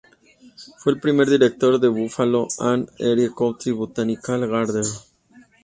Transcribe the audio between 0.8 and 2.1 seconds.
el primer director del